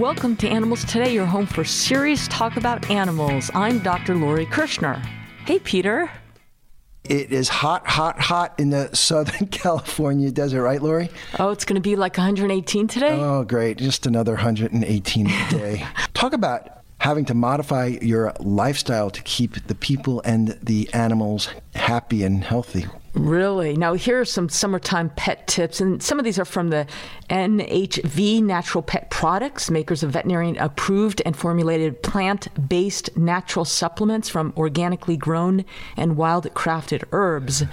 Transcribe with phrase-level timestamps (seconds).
[0.00, 3.50] Welcome to Animals Today, your home for serious talk about animals.
[3.54, 4.14] I'm Dr.
[4.14, 4.94] Lori Kirschner.
[5.44, 6.10] Hey, Peter.
[7.04, 11.10] It is hot, hot, hot in the Southern California desert, right, Lori?
[11.38, 13.10] Oh, it's going to be like 118 today?
[13.10, 13.76] Oh, great.
[13.76, 15.86] Just another 118 a day.
[16.14, 22.22] Talk about having to modify your lifestyle to keep the people and the animals happy
[22.22, 22.86] and healthy.
[23.14, 23.76] Really?
[23.76, 26.86] Now, here are some summertime pet tips, and some of these are from the
[27.28, 34.52] NHV Natural Pet Products, makers of veterinarian approved and formulated plant based natural supplements from
[34.56, 35.64] organically grown
[35.96, 37.64] and wild crafted herbs.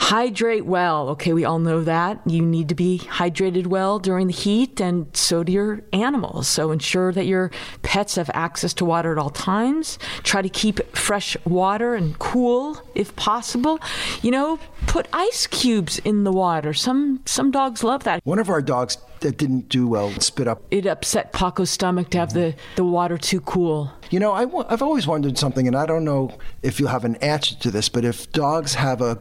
[0.00, 1.10] Hydrate well.
[1.10, 2.20] Okay, we all know that.
[2.26, 6.48] You need to be hydrated well during the heat, and so do your animals.
[6.48, 7.50] So ensure that your
[7.82, 9.98] pets have access to water at all times.
[10.24, 13.78] Try to keep fresh water and cool if possible.
[14.22, 16.74] You know, put ice cubes in the water.
[16.74, 18.20] Some some dogs love that.
[18.24, 20.62] One of our dogs that didn't do well spit up.
[20.70, 23.92] It upset Paco's stomach to have the, the water too cool.
[24.10, 27.16] You know, I, I've always wondered something, and I don't know if you'll have an
[27.16, 29.18] answer to this, but if dogs have a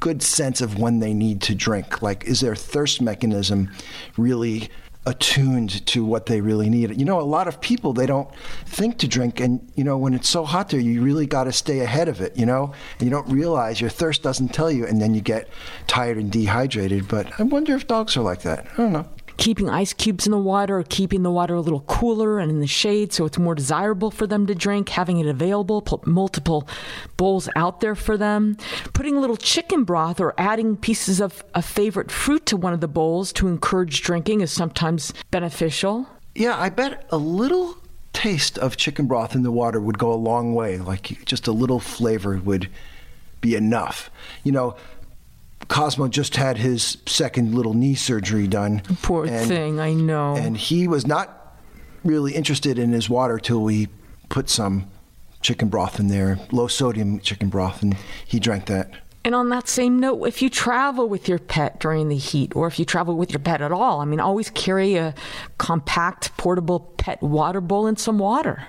[0.00, 2.02] good sense of when they need to drink?
[2.02, 3.70] Like, is their thirst mechanism
[4.16, 4.68] really
[5.06, 6.98] attuned to what they really need?
[6.98, 8.28] You know, a lot of people, they don't
[8.66, 9.40] think to drink.
[9.40, 12.20] And, you know, when it's so hot there, you really got to stay ahead of
[12.20, 12.72] it, you know?
[12.98, 15.48] And you don't realize your thirst doesn't tell you, and then you get
[15.86, 17.08] tired and dehydrated.
[17.08, 18.66] But I wonder if dogs are like that.
[18.72, 19.06] I don't know
[19.40, 22.60] keeping ice cubes in the water or keeping the water a little cooler and in
[22.60, 26.68] the shade so it's more desirable for them to drink, having it available, put multiple
[27.16, 28.56] bowls out there for them,
[28.92, 32.82] putting a little chicken broth or adding pieces of a favorite fruit to one of
[32.82, 36.06] the bowls to encourage drinking is sometimes beneficial.
[36.34, 37.78] Yeah, I bet a little
[38.12, 40.76] taste of chicken broth in the water would go a long way.
[40.76, 42.68] Like just a little flavor would
[43.40, 44.10] be enough.
[44.44, 44.76] You know,
[45.70, 48.82] Cosmo just had his second little knee surgery done.
[49.02, 50.34] Poor and, thing, I know.
[50.36, 51.56] And he was not
[52.04, 53.86] really interested in his water till we
[54.28, 54.90] put some
[55.42, 58.90] chicken broth in there, low sodium chicken broth, and he drank that.
[59.24, 62.66] And on that same note, if you travel with your pet during the heat, or
[62.66, 65.14] if you travel with your pet at all, I mean, always carry a
[65.58, 68.66] compact, portable pet water bowl and some water.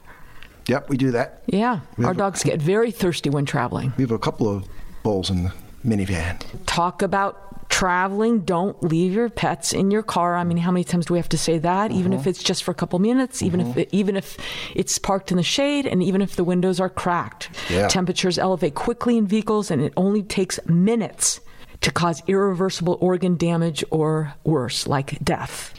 [0.68, 1.41] Yep, we do that.
[1.47, 3.91] Yeah, our dogs a, get very thirsty when traveling.
[3.97, 4.68] We have a couple of
[5.01, 5.53] bowls in the
[5.86, 6.42] minivan.
[6.66, 8.42] Talk about traveling.
[8.42, 10.36] Don't leave your pets in your car.
[10.36, 11.92] I mean, how many times do we have to say that?
[11.92, 12.30] Even if uh-huh.
[12.30, 13.80] it's just for a couple minutes, even if uh-huh.
[13.80, 14.38] it, even if
[14.75, 17.50] it's parked in the shade, and even if the windows are cracked.
[17.69, 17.88] Yeah.
[17.88, 21.40] Temperatures elevate quickly in vehicles, and it only takes minutes
[21.80, 25.74] to cause irreversible organ damage or worse, like death.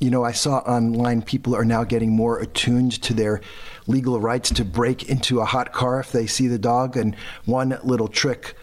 [0.00, 3.40] You know, I saw online people are now getting more attuned to their
[3.88, 6.96] legal rights to break into a hot car if they see the dog.
[6.96, 8.54] And one little trick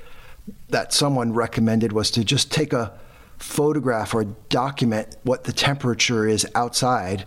[0.70, 2.98] that someone recommended was to just take a
[3.38, 7.26] photograph or document what the temperature is outside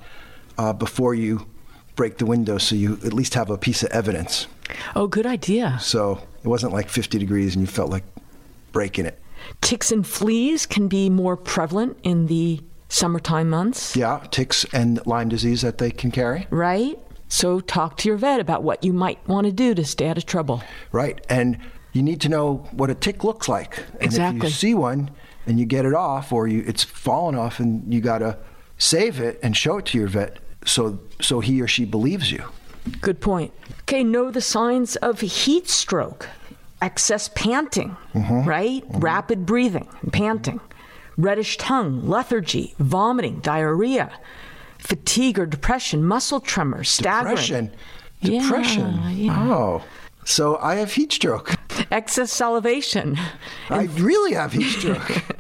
[0.57, 1.47] uh, before you
[1.97, 4.47] break the window so you at least have a piece of evidence.
[4.95, 5.79] Oh, good idea.
[5.81, 8.05] So it wasn't like 50 degrees and you felt like
[8.73, 9.19] breaking it.
[9.61, 13.97] Ticks and fleas can be more prevalent in the summertime months.
[13.97, 16.47] Yeah, ticks and Lyme disease that they can carry.
[16.51, 16.99] Right.
[17.29, 20.17] So talk to your vet about what you might want to do to stay out
[20.17, 20.63] of trouble.
[20.93, 21.25] Right.
[21.29, 21.59] And
[21.93, 23.79] you need to know what a tick looks like.
[23.95, 24.39] And exactly.
[24.39, 25.11] if you see one
[25.47, 28.39] and you get it off or you it's fallen off and you got to
[28.77, 32.45] save it and show it to your vet so so he or she believes you.
[33.01, 33.53] Good point.
[33.83, 36.29] Okay, know the signs of heat stroke.
[36.81, 38.49] Excess panting, mm-hmm.
[38.49, 38.87] right?
[38.87, 39.01] Mm-hmm.
[39.01, 40.61] Rapid breathing, panting.
[41.17, 44.13] Reddish tongue, lethargy, vomiting, diarrhea,
[44.79, 47.35] fatigue or depression, muscle tremors, staggering.
[47.35, 47.73] Depression.
[48.23, 48.95] Depression.
[48.95, 49.53] Yeah, yeah.
[49.53, 49.85] Oh.
[50.29, 51.55] So I have heat stroke.
[51.91, 53.19] Excess salivation.
[53.71, 55.25] I really have heat stroke.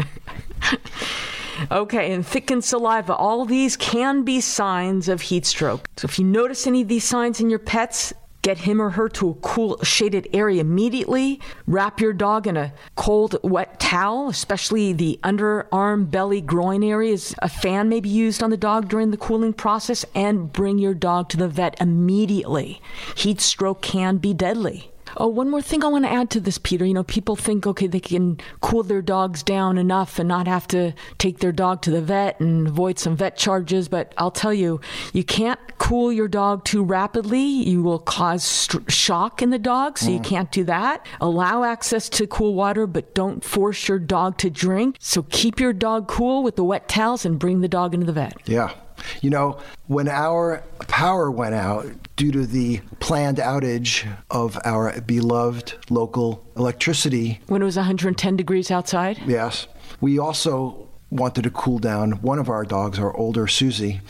[1.73, 3.17] Okay, and thickened saliva.
[3.17, 5.89] All these can be signs of heat stroke.
[5.97, 8.13] So if you notice any of these signs in your pets,
[8.49, 11.39] get him or her to a cool, shaded area immediately.
[11.67, 17.35] Wrap your dog in a cold, wet towel, especially the underarm, belly, groin areas.
[17.41, 20.95] A fan may be used on the dog during the cooling process, and bring your
[20.95, 22.81] dog to the vet immediately.
[23.15, 24.93] Heat stroke can be deadly.
[25.17, 26.85] Oh, one more thing I want to add to this, Peter.
[26.85, 30.67] You know, people think, okay, they can cool their dogs down enough and not have
[30.69, 33.89] to take their dog to the vet and avoid some vet charges.
[33.89, 34.81] But I'll tell you,
[35.13, 37.41] you can't cool your dog too rapidly.
[37.41, 40.15] You will cause st- shock in the dog, so mm.
[40.15, 41.07] you can't do that.
[41.21, 44.97] Allow access to cool water, but don't force your dog to drink.
[45.01, 48.13] So keep your dog cool with the wet towels and bring the dog into the
[48.13, 48.37] vet.
[48.47, 48.75] Yeah.
[49.21, 51.87] You know, when our power went out
[52.17, 57.41] due to the planned outage of our beloved local electricity.
[57.47, 59.21] When it was 110 degrees outside?
[59.27, 59.69] Yes.
[60.01, 64.01] We also wanted to cool down one of our dogs, our older Susie,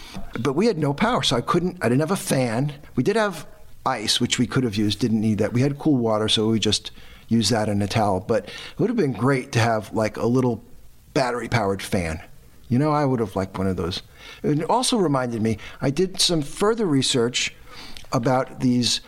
[0.41, 1.79] but we had no power, so I couldn't.
[1.81, 2.73] I didn't have a fan.
[2.97, 3.47] We did have
[3.87, 4.99] ice, which we could have used.
[4.99, 5.53] Didn't need that.
[5.53, 6.91] We had cool water, so we just
[7.29, 8.21] used that in a towel.
[8.21, 10.63] But it would have been great to have like a little
[11.15, 12.23] battery-powered fan.
[12.69, 14.03] You know, I would have liked one of those.
[14.43, 15.59] It also reminded me.
[15.81, 17.55] I did some further research
[18.13, 19.01] about these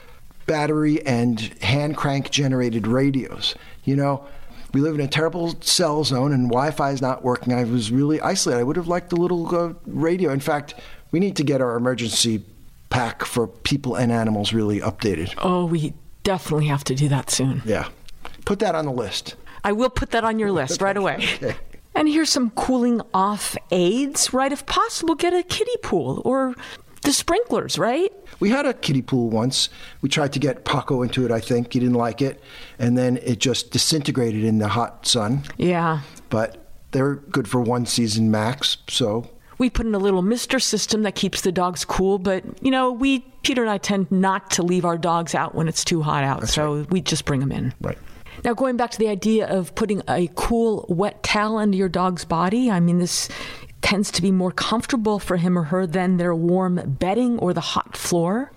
[0.46, 3.54] battery and hand crank generated radios.
[3.84, 4.26] You know,
[4.72, 7.52] we live in a terrible cell zone and Wi-Fi is not working.
[7.52, 8.60] I was really isolated.
[8.60, 10.30] I would have liked a little uh, radio.
[10.32, 10.74] In fact,
[11.12, 12.42] we need to get our emergency
[12.88, 15.34] pack for people and animals really updated.
[15.38, 17.62] Oh, we definitely have to do that soon.
[17.64, 17.88] Yeah.
[18.44, 19.36] Put that on the list.
[19.64, 21.14] I will put that on your list right away.
[21.42, 21.56] okay.
[21.94, 24.52] And here's some cooling off aids, right?
[24.52, 26.54] If possible, get a kiddie pool or
[27.02, 28.12] the sprinklers, right?
[28.38, 29.68] We had a kiddie pool once.
[30.00, 31.72] We tried to get Paco into it, I think.
[31.72, 32.40] He didn't like it.
[32.78, 35.42] And then it just disintegrated in the hot sun.
[35.56, 36.00] Yeah.
[36.30, 39.28] But they're good for one season max, so.
[39.58, 42.92] We put in a little mister system that keeps the dogs cool, but, you know,
[42.92, 46.24] we, Peter and I tend not to leave our dogs out when it's too hot
[46.24, 46.90] out, That's so right.
[46.90, 47.74] we just bring them in.
[47.80, 47.98] Right.
[48.44, 52.24] Now, going back to the idea of putting a cool, wet towel under your dog's
[52.24, 53.28] body, I mean, this
[53.82, 57.60] tends to be more comfortable for him or her than their warm bedding or the
[57.60, 58.52] hot floor.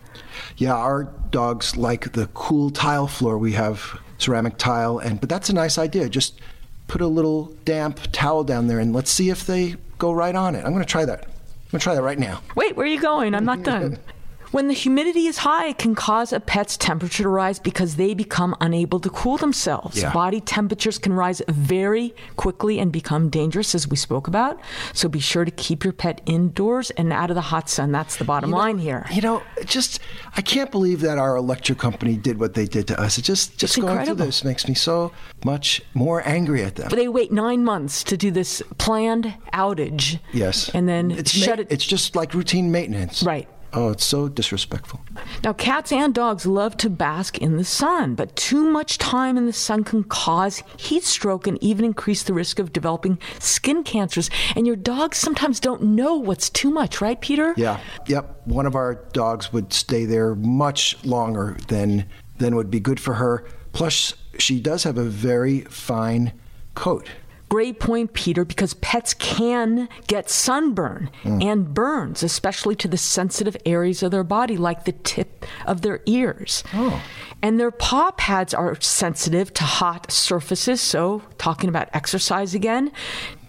[0.58, 3.38] Yeah, our dogs like the cool tile floor.
[3.38, 6.10] We have ceramic tile, and but that's a nice idea.
[6.10, 6.40] Just
[6.88, 10.56] put a little damp towel down there, and let's see if they go right on
[10.56, 10.64] it.
[10.64, 11.24] I'm going to try that.
[11.24, 12.42] I'm going to try that right now.
[12.56, 13.34] Wait, where are you going?
[13.34, 13.98] I'm not done.
[14.54, 18.14] When the humidity is high, it can cause a pet's temperature to rise because they
[18.14, 20.00] become unable to cool themselves.
[20.00, 20.14] Yeah.
[20.14, 24.60] Body temperatures can rise very quickly and become dangerous, as we spoke about.
[24.94, 27.92] So be sure to keep your pet indoors and out of the hot sun.
[27.92, 29.08] That's the bottom You know- line here.
[29.12, 30.00] You know, just
[30.38, 33.18] I can't believe that our electric company did what they did to us.
[33.18, 34.18] It just just It's going incredible.
[34.18, 35.12] through this makes me so
[35.44, 36.90] much more angry at them.
[36.90, 40.20] But they wait nine months to do this planned outage.
[40.32, 41.68] yes, And then it's shut ma- it.
[41.72, 43.24] It's just like routine maintenance.
[43.24, 43.48] Right.
[43.76, 45.02] Oh, it's so disrespectful.
[45.44, 49.48] Now, cats and dogs love to bask in the sun, but too much time in
[49.48, 54.30] the sun can cause heat stroke and even increase the risk of developing skin cancers.
[54.56, 57.54] And your dogs sometimes don't know what's too much, right, Peter?
[57.58, 57.80] Yeah.
[58.08, 58.42] Yep.
[58.46, 62.06] One of our dogs would stay there much longer than
[62.38, 63.46] than would be good for her.
[63.72, 66.34] Plus, she does have a very fine
[66.76, 67.08] coat.
[67.54, 71.44] Great point, Peter, because pets can get sunburn mm.
[71.44, 76.02] and burns, especially to the sensitive areas of their body, like the tip of their
[76.08, 76.64] ears.
[76.74, 77.04] Oh.
[77.44, 80.82] And their paw pads are sensitive to hot surfaces.
[80.82, 82.92] So, talking about exercise again,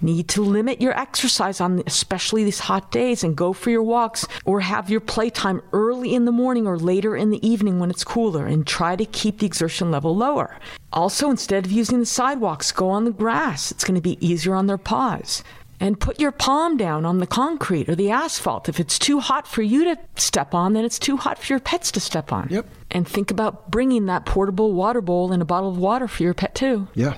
[0.04, 4.26] need to limit your exercise on especially these hot days and go for your walks
[4.44, 8.04] or have your playtime early in the morning or later in the evening when it's
[8.04, 10.58] cooler and try to keep the exertion level lower.
[10.92, 13.72] Also, instead of using the sidewalks, go on the grass.
[13.72, 15.42] It's going to be easier on their paws.
[15.80, 18.68] And put your palm down on the concrete or the asphalt.
[18.68, 21.60] If it's too hot for you to step on, then it's too hot for your
[21.60, 22.46] pets to step on.
[22.48, 22.66] Yep.
[22.92, 26.32] And think about bringing that portable water bowl and a bottle of water for your
[26.32, 26.86] pet, too.
[26.94, 27.16] Yeah.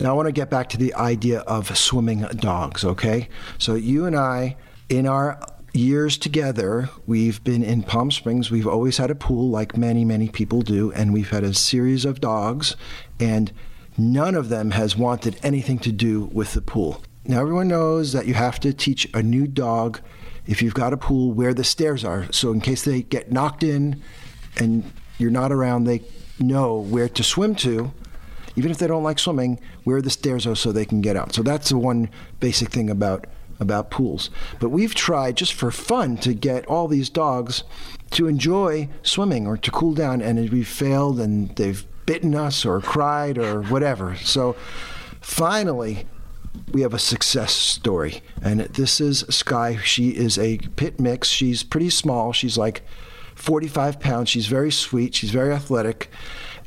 [0.00, 3.28] Now I want to get back to the idea of swimming dogs, okay?
[3.58, 4.56] So you and I,
[4.88, 5.40] in our
[5.72, 8.50] years together, we've been in Palm Springs.
[8.50, 12.04] We've always had a pool, like many, many people do, and we've had a series
[12.04, 12.76] of dogs,
[13.20, 13.52] and
[13.96, 17.02] none of them has wanted anything to do with the pool.
[17.24, 20.00] Now everyone knows that you have to teach a new dog,
[20.46, 22.32] if you've got a pool, where the stairs are.
[22.32, 24.02] So in case they get knocked in
[24.56, 26.02] and you're not around, they
[26.40, 27.92] know where to swim to
[28.58, 31.32] even if they don't like swimming, where the stairs are so they can get out.
[31.32, 32.10] So that's the one
[32.40, 33.26] basic thing about
[33.60, 34.30] about pools.
[34.60, 37.64] But we've tried just for fun to get all these dogs
[38.12, 42.80] to enjoy swimming or to cool down, and we've failed, and they've bitten us or
[42.80, 44.16] cried or whatever.
[44.16, 44.56] So
[45.20, 46.06] finally.
[46.72, 49.78] We have a success story, and this is Sky.
[49.84, 51.28] She is a pit mix.
[51.28, 52.32] She's pretty small.
[52.32, 52.82] She's like
[53.36, 54.28] 45 pounds.
[54.28, 55.14] She's very sweet.
[55.14, 56.10] She's very athletic.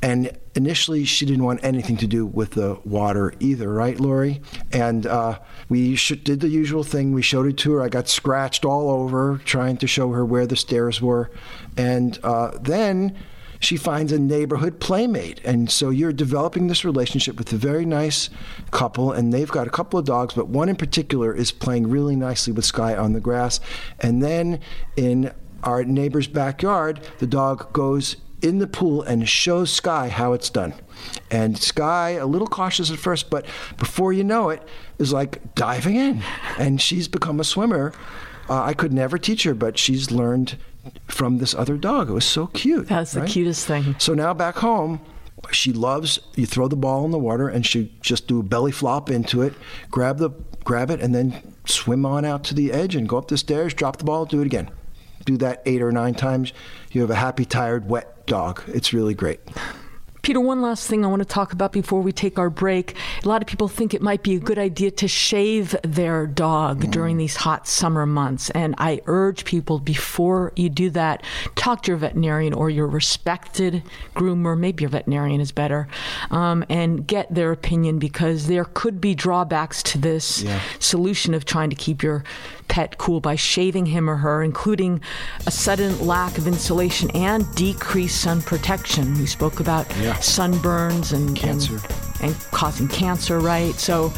[0.02, 4.42] And initially, she didn't want anything to do with the water either, right, Lori?
[4.72, 5.40] And uh,
[5.70, 7.14] we did the usual thing.
[7.14, 7.84] We showed it to her.
[7.84, 11.30] I got scratched all over trying to show her where the stairs were.
[11.78, 13.16] And uh, then
[13.60, 15.40] she finds a neighborhood playmate.
[15.46, 18.32] And so you're developing this relationship with a very nice
[18.72, 22.16] couple, and they've got a couple of dogs, but one in particular is playing really
[22.16, 23.60] nicely with Sky on the grass.
[24.00, 24.60] And then
[24.98, 25.32] in
[25.64, 30.74] our neighbor's backyard, the dog goes in the pool and shows Sky how it's done.
[31.30, 33.46] And Sky, a little cautious at first, but
[33.78, 34.62] before you know it,
[35.00, 36.24] is like diving in.
[36.58, 37.94] And she's become a swimmer.
[38.50, 40.58] Uh, I could never teach her, but she's learned
[41.08, 42.10] from this other dog.
[42.10, 42.88] It was so cute.
[42.88, 43.96] That's the cutest thing.
[44.00, 45.00] So now back home,
[45.52, 48.72] she loves you throw the ball in the water and she just do a belly
[48.72, 49.54] flop into it,
[49.90, 50.30] grab the
[50.64, 53.74] grab it and then swim on out to the edge and go up the stairs,
[53.74, 54.70] drop the ball, do it again.
[55.26, 56.52] Do that 8 or 9 times.
[56.92, 58.64] You have a happy, tired, wet dog.
[58.68, 59.42] It's really great.
[60.22, 62.96] Peter, one last thing I want to talk about before we take our break.
[63.24, 66.84] A lot of people think it might be a good idea to shave their dog
[66.84, 66.92] mm.
[66.92, 68.52] during these hot summer months.
[68.52, 71.24] And I urge people before you do that,
[71.56, 73.84] talk to your veterinarian or your respected
[74.16, 75.88] groomer, maybe your veterinarian is better,
[76.30, 80.62] um, and get their opinion because there could be drawbacks to this yeah.
[80.78, 82.24] solution of trying to keep your
[82.72, 85.02] pet cool by shaving him or her, including
[85.46, 89.14] a sudden lack of insulation and decreased sun protection.
[89.16, 90.16] We spoke about yeah.
[90.16, 91.82] sunburns and cancer
[92.22, 93.76] and, and causing cancer, right?
[93.76, 94.14] So,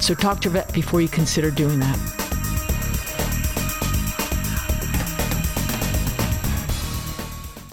[0.00, 1.98] so talk to your vet before you consider doing that.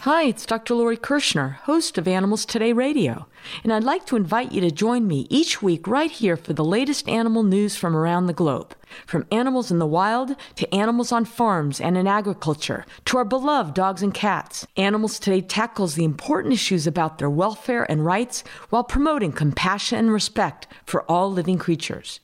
[0.02, 0.76] Hi, it's Dr.
[0.76, 3.28] Lori Kirschner, host of Animals Today Radio,
[3.64, 6.66] and I'd like to invite you to join me each week right here for the
[6.66, 8.76] latest animal news from around the globe.
[9.06, 13.74] From animals in the wild to animals on farms and in agriculture to our beloved
[13.74, 18.84] dogs and cats, Animals Today tackles the important issues about their welfare and rights while
[18.84, 22.20] promoting compassion and respect for all living creatures.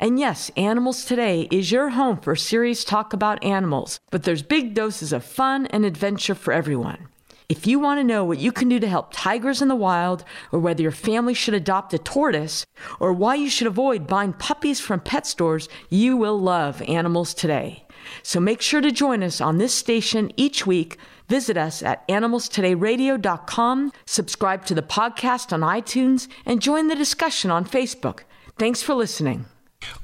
[0.00, 4.74] And yes, Animals Today is your home for serious talk about animals, but there's big
[4.74, 7.08] doses of fun and adventure for everyone.
[7.52, 10.24] If you want to know what you can do to help tigers in the wild,
[10.52, 12.64] or whether your family should adopt a tortoise,
[12.98, 17.84] or why you should avoid buying puppies from pet stores, you will love Animals Today.
[18.22, 20.96] So make sure to join us on this station each week.
[21.28, 27.66] Visit us at animalstodayradio.com, subscribe to the podcast on iTunes, and join the discussion on
[27.66, 28.20] Facebook.
[28.58, 29.44] Thanks for listening.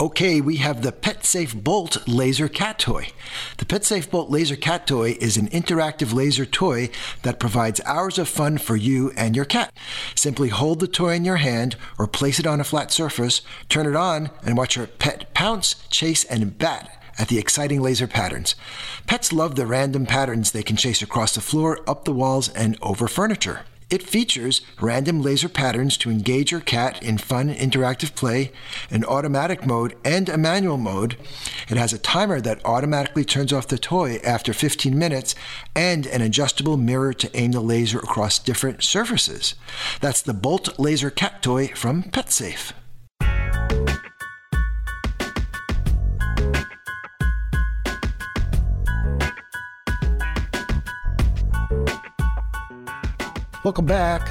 [0.00, 3.08] Okay, we have the PetSafe Bolt laser cat toy.
[3.56, 6.90] The PetSafe Bolt laser cat toy is an interactive laser toy
[7.22, 9.72] that provides hours of fun for you and your cat.
[10.14, 13.86] Simply hold the toy in your hand or place it on a flat surface, turn
[13.86, 18.54] it on, and watch your pet pounce, chase, and bat at the exciting laser patterns.
[19.06, 22.78] Pets love the random patterns they can chase across the floor, up the walls, and
[22.80, 23.62] over furniture.
[23.90, 28.52] It features random laser patterns to engage your cat in fun interactive play,
[28.90, 31.16] an automatic mode, and a manual mode.
[31.70, 35.34] It has a timer that automatically turns off the toy after 15 minutes,
[35.74, 39.54] and an adjustable mirror to aim the laser across different surfaces.
[40.02, 42.72] That's the Bolt Laser Cat Toy from PetSafe.
[53.68, 54.30] Welcome back.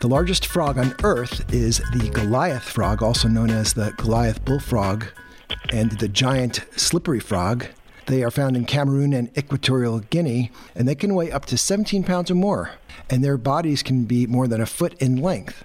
[0.00, 5.04] The largest frog on Earth is the Goliath frog, also known as the Goliath bullfrog,
[5.68, 7.66] and the giant slippery frog.
[8.06, 12.04] They are found in Cameroon and Equatorial Guinea, and they can weigh up to 17
[12.04, 12.70] pounds or more,
[13.10, 15.62] and their bodies can be more than a foot in length.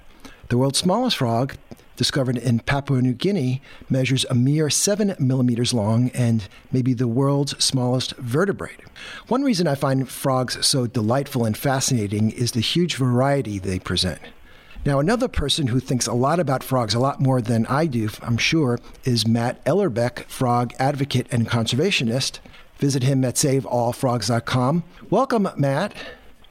[0.49, 1.55] The world's smallest frog
[1.99, 7.09] discovered in Papua New Guinea, measures a mere 7 millimeters long and may be the
[7.09, 8.79] world's smallest vertebrate.
[9.27, 14.21] One reason I find frogs so delightful and fascinating is the huge variety they present.
[14.85, 18.07] Now, another person who thinks a lot about frogs, a lot more than I do,
[18.21, 22.39] I'm sure, is Matt Ellerbeck, frog advocate and conservationist.
[22.77, 24.85] Visit him at saveallfrogs.com.
[25.09, 25.93] Welcome, Matt.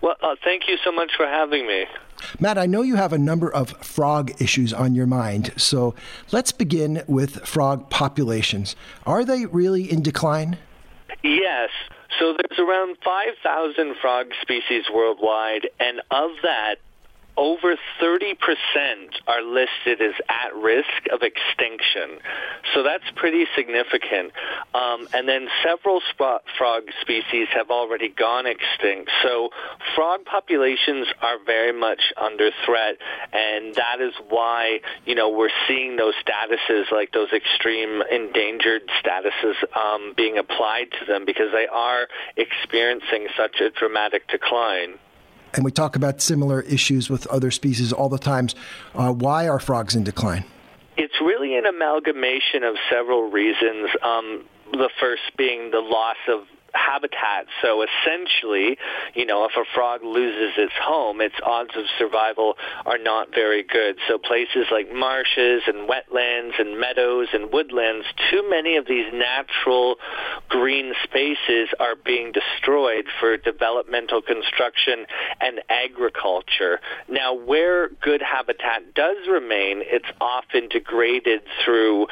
[0.01, 1.87] Well, uh, thank you so much for having me.
[2.41, 5.95] Matt, I know you have a number of frog issues on your mind, so
[6.33, 8.77] let's begin with frog populations.
[9.07, 10.59] Are they really in decline?
[11.23, 11.71] Yes.
[12.19, 16.77] So there's around 5,000 frog species worldwide, and of that,
[17.39, 18.35] over 30%
[19.29, 22.19] are listed as at risk of extinction.
[22.75, 24.33] So that's pretty significant.
[24.75, 26.01] Um, and then several
[26.59, 29.11] frog species have already gone extinct.
[29.23, 29.51] So
[29.95, 32.97] frog populations are very much under threat.
[33.33, 39.55] And that is why, you know, we're seeing those statuses like those extreme endangered statuses
[39.77, 44.99] um, being applied to them because they are experiencing such a dramatic decline
[45.55, 48.55] and we talk about similar issues with other species all the times.
[48.95, 50.45] Uh, why are frogs in decline?
[50.97, 53.91] It's really an amalgamation of several reasons.
[54.03, 57.47] Um, the first being the loss of habitat.
[57.63, 58.79] So essentially,
[59.15, 62.55] you know, if a frog loses its home, its odds of survival
[62.87, 63.97] are not very good.
[64.09, 69.97] So places like marshes and wetlands and meadows and woodlands, too many of these natural
[70.49, 75.07] green spaces are being destroyed for developmental construction
[75.41, 76.81] and agriculture.
[77.09, 82.07] Now, where good habitat does remain, it's often degraded through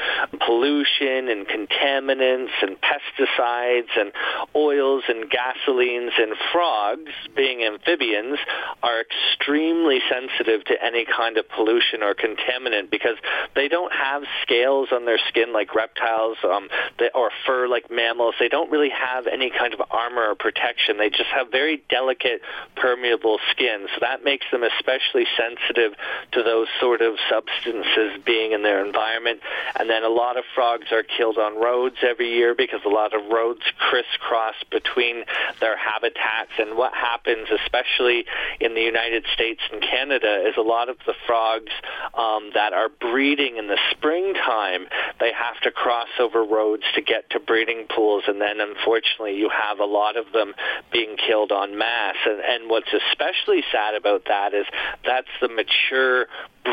[0.45, 4.13] pollution and contaminants and pesticides and
[4.55, 8.39] oils and gasolines in frogs, being amphibians,
[8.83, 13.17] are extremely sensitive to any kind of pollution or contaminant because
[13.55, 18.35] they don't have scales on their skin like reptiles um, they, or fur like mammals.
[18.39, 20.99] They don't really have any kind of armor or protection.
[20.99, 22.43] They just have very delicate,
[22.77, 23.87] permeable skin.
[23.95, 25.93] So that makes them especially sensitive
[26.33, 29.41] to those sort of substances being in their environment.
[29.79, 33.15] And then a lot of frogs are killed on roads every year because a lot
[33.15, 34.36] of roads crisscross
[34.71, 35.25] between
[35.61, 36.53] their habitats.
[36.59, 38.25] And what happens, especially
[38.61, 41.73] in the United States and Canada, is a lot of the frogs
[42.15, 44.87] um, that are breeding in the springtime,
[45.21, 48.25] they have to cross over roads to get to breeding pools.
[48.27, 50.55] And then, unfortunately, you have a lot of them
[50.93, 52.17] being killed en masse.
[52.27, 54.67] And, and what's especially sad about that is
[55.05, 56.27] that's the mature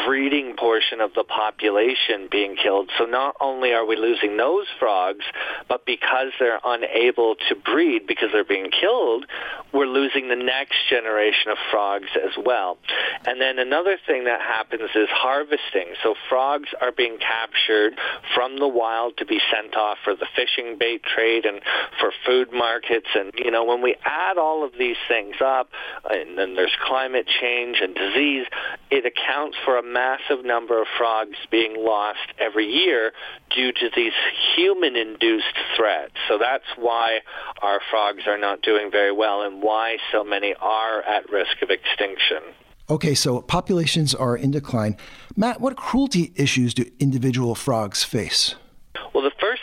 [0.06, 2.90] breeding portion of the population being killed.
[2.98, 5.26] So not only are we losing those frogs,
[5.68, 9.26] but because they're unable to breed because they're being killed,
[9.74, 12.78] we're losing the next generation of frogs as well.
[13.26, 15.94] And then another thing that happens is harvesting.
[16.02, 17.94] So frogs are being captured
[18.36, 21.62] from the wild to be sent off for the fishing bait trade and
[22.00, 23.08] for food markets.
[23.16, 25.70] And, you know, when we add all of these things up,
[26.10, 28.46] and then there's climate change and disease,
[28.90, 33.12] it accounts for a massive number of frogs being lost every year
[33.56, 34.14] due to these
[34.56, 36.14] human-induced threats.
[36.28, 37.20] So that's why
[37.62, 41.70] our frogs are not doing very well and why so many are at risk of
[41.70, 42.42] extinction.
[42.90, 44.98] Okay, so populations are in decline.
[45.36, 48.56] Matt, what cruelty issues do individual frogs face?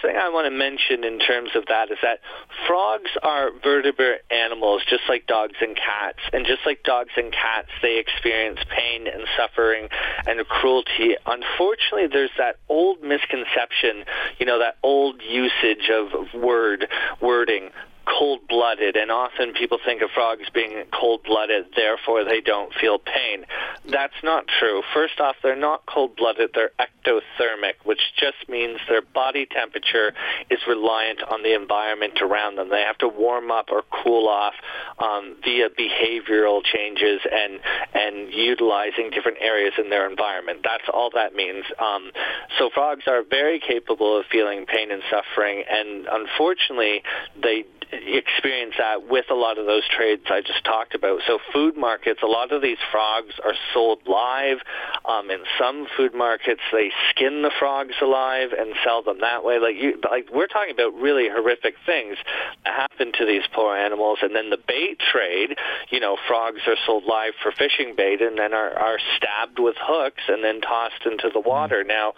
[0.03, 2.21] Thing I want to mention in terms of that is that
[2.67, 6.21] frogs are vertebrate animals, just like dogs and cats.
[6.33, 9.89] And just like dogs and cats, they experience pain and suffering
[10.27, 11.17] and cruelty.
[11.27, 14.05] Unfortunately, there's that old misconception,
[14.39, 16.89] you know, that old usage of word
[17.21, 17.71] wording
[18.19, 23.45] cold-blooded, and often people think of frogs being cold-blooded, therefore they don't feel pain.
[23.89, 24.83] That's not true.
[24.93, 30.13] First off, they're not cold-blooded, they're ectothermic, which just means their body temperature
[30.51, 32.69] is reliant on the environment around them.
[32.69, 34.55] They have to warm up or cool off
[34.99, 37.61] um, via behavioral changes and,
[37.95, 40.61] and utilizing different areas in their environment.
[40.65, 41.65] That's all that means.
[41.79, 42.11] Um,
[42.59, 47.03] so frogs are very capable of feeling pain and suffering, and unfortunately,
[47.41, 51.21] they experience that with a lot of those trades I just talked about.
[51.27, 54.59] So food markets, a lot of these frogs are sold live.
[55.05, 59.59] Um, in some food markets, they skin the frogs alive and sell them that way.
[59.59, 62.17] Like you, like we're talking about really horrific things
[62.65, 64.19] that happen to these poor animals.
[64.23, 65.57] And then the bait trade,
[65.91, 69.77] you know, frogs are sold live for fishing bait and then are, are stabbed with
[69.79, 71.85] hooks and then tossed into the water.
[71.85, 72.15] Now,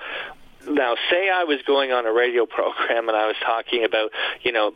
[0.68, 4.11] now, say I was going on a radio program and I was talking about,
[4.42, 4.72] you know,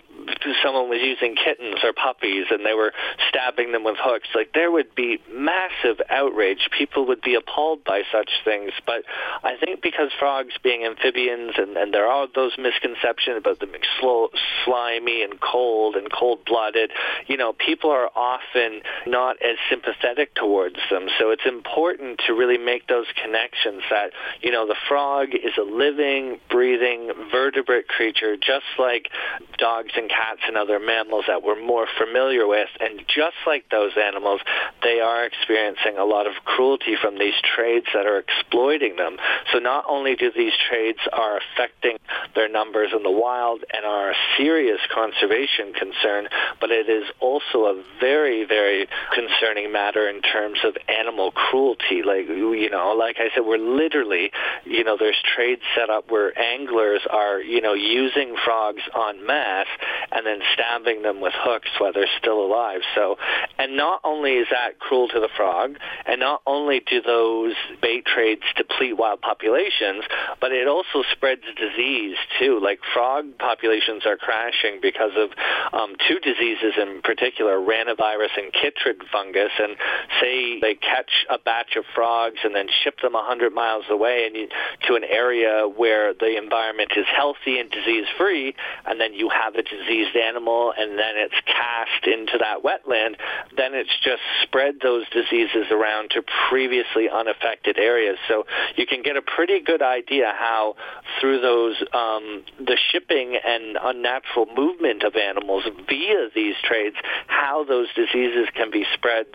[0.62, 2.92] someone was using kittens or puppies and they were
[3.28, 6.68] stabbing them with hooks, like there would be massive outrage.
[6.76, 8.72] People would be appalled by such things.
[8.84, 9.04] But
[9.42, 13.84] I think because frogs being amphibians and, and there are those misconceptions about them being
[14.00, 14.28] slow,
[14.64, 16.90] slimy and cold and cold-blooded,
[17.26, 21.08] you know, people are often not as sympathetic towards them.
[21.18, 24.10] So it's important to really make those connections that,
[24.42, 29.08] you know, the frog is a living, breathing, vertebrate creature, just like
[29.58, 32.68] dogs and cats and other mammals that we're more familiar with.
[32.80, 34.40] And just like those animals,
[34.82, 39.16] they are experiencing a lot of cruelty from these trades that are exploiting them.
[39.52, 41.98] So not only do these trades are affecting
[42.34, 46.28] their numbers in the wild and are a serious conservation concern,
[46.60, 52.02] but it is also a very, very concerning matter in terms of animal cruelty.
[52.02, 54.30] Like, you know, like I said, we're literally,
[54.64, 59.66] you know, there's trades set up where anglers are, you know, using frogs en masse
[60.12, 62.80] and then stabbing them with hooks while they're still alive.
[62.94, 63.16] So,
[63.58, 65.76] and not only is that cruel to the frog,
[66.06, 70.04] and not only do those bait trades deplete wild populations,
[70.40, 72.60] but it also spreads disease too.
[72.62, 75.30] Like frog populations are crashing because of
[75.72, 79.52] um, two diseases in particular, ranavirus and chytrid fungus.
[79.58, 79.76] And
[80.20, 84.36] say they catch a batch of frogs and then ship them 100 miles away and
[84.36, 84.48] you,
[84.88, 89.62] to an area where the environment is healthy and disease-free, and then you have a
[89.62, 93.16] diseased animal, and then it's cast into that wetland,
[93.56, 98.18] then it's just spread those diseases around to previously unaffected areas.
[98.28, 100.76] So you can get a pretty good idea how
[101.20, 107.88] through those um, the shipping and unnatural movement of animals via these trades, how those
[107.94, 109.26] diseases can be spread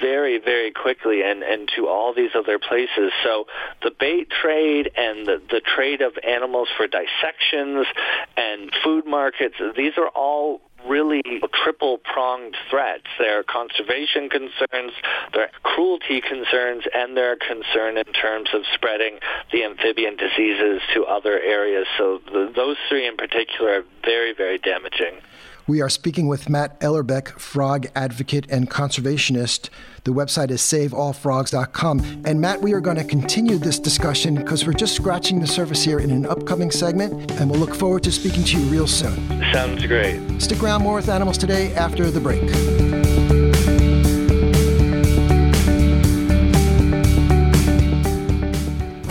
[0.00, 3.12] very, very quickly and, and to all these other places.
[3.22, 3.46] So
[3.82, 7.86] the bait trade and the, the trade of animals for dissections
[8.36, 11.22] and food markets, these are all really
[11.64, 13.06] triple pronged threats.
[13.18, 14.92] There are conservation concerns,
[15.32, 19.18] there are cruelty concerns, and there are concern in terms of spreading
[19.52, 21.86] the amphibian diseases to other areas.
[21.96, 25.20] So the, those three in particular are very, very damaging.
[25.66, 29.70] We are speaking with Matt Ellerbeck, frog advocate and conservationist.
[30.04, 32.22] The website is saveallfrogs.com.
[32.26, 35.82] And Matt, we are going to continue this discussion because we're just scratching the surface
[35.82, 39.16] here in an upcoming segment, and we'll look forward to speaking to you real soon.
[39.52, 40.42] Sounds great.
[40.42, 43.43] Stick around more with Animals Today after the break.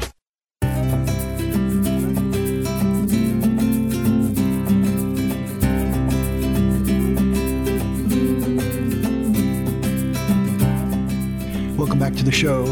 [11.77, 12.63] Welcome back to the show.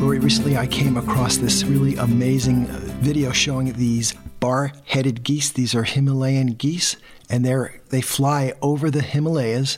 [0.00, 4.14] Lori, recently I came across this really amazing uh, video showing these
[4.46, 5.50] bar-headed geese.
[5.50, 6.96] These are Himalayan geese,
[7.28, 9.76] and they're they fly over the Himalayas.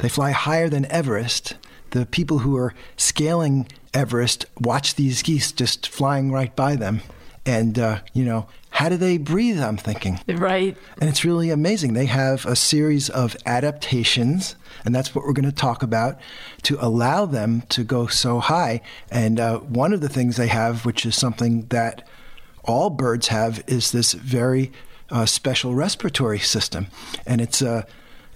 [0.00, 1.54] They fly higher than Everest.
[1.92, 7.00] The people who are scaling Everest watch these geese just flying right by them,
[7.46, 9.62] and uh, you know how do they breathe?
[9.62, 10.20] I'm thinking.
[10.28, 10.76] Right.
[11.00, 11.94] And it's really amazing.
[11.94, 16.20] They have a series of adaptations, and that's what we're going to talk about
[16.64, 18.82] to allow them to go so high.
[19.10, 22.06] And uh, one of the things they have, which is something that
[22.64, 24.72] all birds have, is this very
[25.10, 26.86] uh, special respiratory system.
[27.26, 27.86] And it's a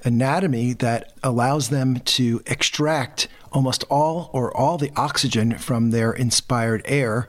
[0.04, 6.82] anatomy that allows them to extract almost all or all the oxygen from their inspired
[6.84, 7.28] air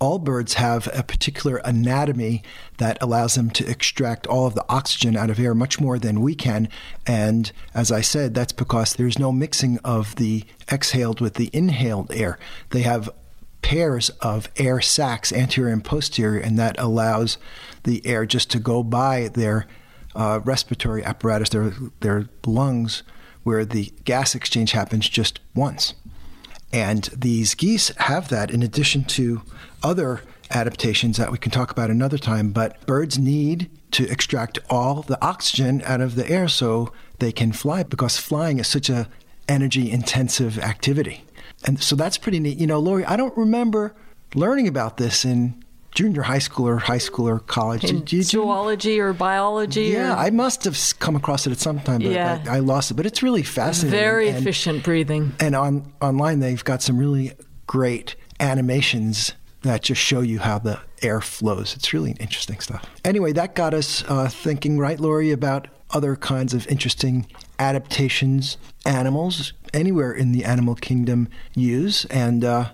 [0.00, 2.42] all birds have a particular anatomy
[2.78, 6.22] that allows them to extract all of the oxygen out of air much more than
[6.22, 6.68] we can.
[7.06, 12.10] And as I said, that's because there's no mixing of the exhaled with the inhaled
[12.12, 12.38] air.
[12.70, 13.10] They have
[13.62, 17.38] pairs of air sacs, anterior and posterior, and that allows
[17.84, 19.66] the air just to go by their
[20.14, 23.02] uh, respiratory apparatus, their, their lungs,
[23.42, 25.94] where the gas exchange happens just once.
[26.72, 29.42] And these geese have that in addition to
[29.82, 32.52] other adaptations that we can talk about another time.
[32.52, 37.52] But birds need to extract all the oxygen out of the air so they can
[37.52, 39.08] fly because flying is such a
[39.48, 41.24] energy intensive activity.
[41.66, 42.58] And so that's pretty neat.
[42.58, 43.94] You know, Lori, I don't remember
[44.34, 47.84] learning about this in junior high school or high school or college.
[47.84, 49.86] In Did you- zoology or biology.
[49.86, 52.42] yeah, or I must have come across it at some time, but Yeah.
[52.48, 52.94] I, I lost it.
[52.94, 53.98] But it's really fascinating.
[53.98, 55.32] very and- efficient breathing.
[55.40, 57.32] And on online, they've got some really
[57.66, 61.74] great animations that just show you how the air flows.
[61.76, 62.84] It's really interesting stuff.
[63.04, 67.26] Anyway, that got us uh, thinking, right, Lori, about other kinds of interesting
[67.58, 72.04] adaptations animals anywhere in the animal kingdom use.
[72.06, 72.70] And uh,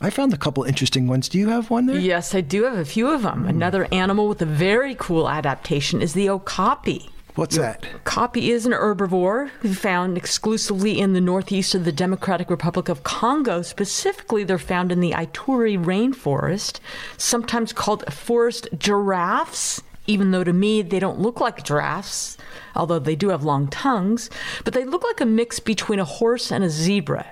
[0.00, 1.28] I found a couple interesting ones.
[1.28, 1.98] Do you have one there?
[1.98, 3.46] Yes, I do have a few of them.
[3.46, 7.08] Another animal with a very cool adaptation is the okapi.
[7.34, 7.86] What's that?
[7.94, 13.62] Okapi is an herbivore found exclusively in the northeast of the Democratic Republic of Congo.
[13.62, 16.78] Specifically, they're found in the Ituri rainforest,
[17.16, 22.36] sometimes called forest giraffes, even though to me they don't look like giraffes,
[22.74, 24.30] although they do have long tongues.
[24.64, 27.26] But they look like a mix between a horse and a zebra.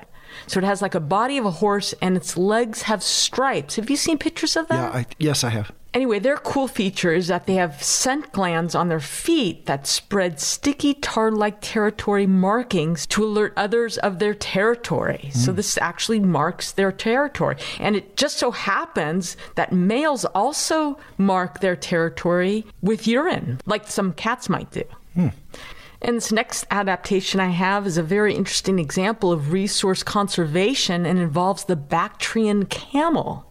[0.46, 3.76] So it has like a body of a horse and its legs have stripes.
[3.76, 4.92] Have you seen pictures of that?
[4.92, 5.72] Yeah, I, yes, I have.
[5.92, 10.38] Anyway, their cool feature is that they have scent glands on their feet that spread
[10.38, 15.30] sticky tar like territory markings to alert others of their territory.
[15.34, 15.56] So, hmm.
[15.56, 17.56] this actually marks their territory.
[17.80, 24.12] And it just so happens that males also mark their territory with urine, like some
[24.12, 24.84] cats might do.
[26.02, 31.18] And this next adaptation I have is a very interesting example of resource conservation and
[31.18, 33.46] involves the Bactrian camel.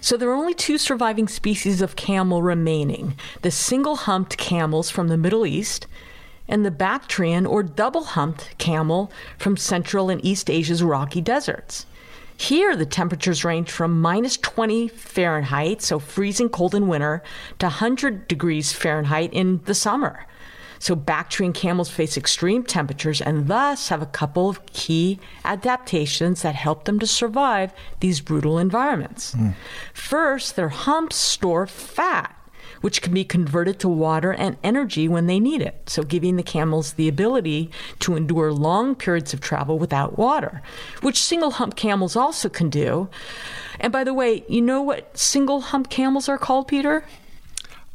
[0.00, 5.08] So there are only two surviving species of camel remaining the single humped camels from
[5.08, 5.86] the Middle East
[6.46, 11.86] and the Bactrian or double humped camel from Central and East Asia's rocky deserts.
[12.36, 17.22] Here, the temperatures range from minus 20 Fahrenheit, so freezing cold in winter,
[17.58, 20.24] to 100 degrees Fahrenheit in the summer.
[20.78, 26.54] So, Bactrian camels face extreme temperatures and thus have a couple of key adaptations that
[26.54, 29.34] help them to survive these brutal environments.
[29.34, 29.54] Mm.
[29.92, 32.34] First, their humps store fat
[32.80, 35.88] which can be converted to water and energy when they need it.
[35.88, 40.62] So, giving the camels the ability to endure long periods of travel without water,
[41.00, 43.08] which single hump camels also can do.
[43.80, 47.04] And by the way, you know what single hump camels are called, Peter?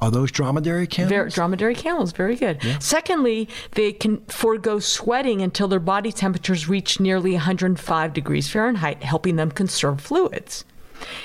[0.04, 1.10] Are those dromedary camels?
[1.10, 2.62] Very, dromedary camels, very good.
[2.62, 2.78] Yeah.
[2.80, 9.38] Secondly, they can forego sweating until their body temperatures reach nearly 105 degrees Fahrenheit, helping
[9.38, 10.66] them conserve fluids.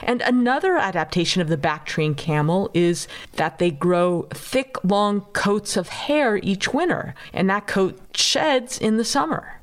[0.05, 5.89] And another adaptation of the Bactrian camel is that they grow thick, long coats of
[5.89, 9.61] hair each winter, and that coat sheds in the summer.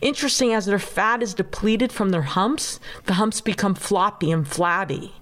[0.00, 5.12] Interesting, as their fat is depleted from their humps, the humps become floppy and flabby.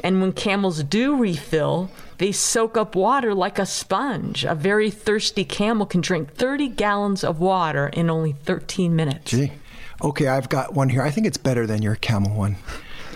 [0.00, 4.44] And when camels do refill, they soak up water like a sponge.
[4.44, 9.30] A very thirsty camel can drink 30 gallons of water in only 13 minutes.
[9.30, 9.52] Gee.
[10.02, 11.02] Okay, I've got one here.
[11.02, 12.56] I think it's better than your camel one.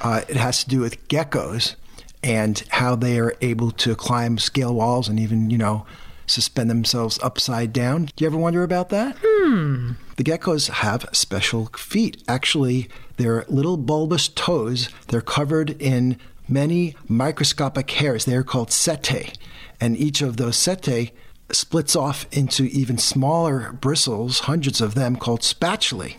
[0.00, 1.76] Uh, it has to do with geckos
[2.24, 5.86] and how they are able to climb scale walls and even, you know,
[6.26, 8.06] suspend themselves upside down.
[8.16, 9.16] Do you ever wonder about that?
[9.20, 9.92] Hmm.
[10.16, 12.22] The geckos have special feet.
[12.28, 14.88] Actually, they're little bulbous toes.
[15.08, 16.18] They're covered in
[16.52, 18.24] many microscopic hairs.
[18.24, 19.34] They are called setae.
[19.80, 21.12] And each of those setae
[21.50, 26.16] splits off into even smaller bristles, hundreds of them, called spatulae.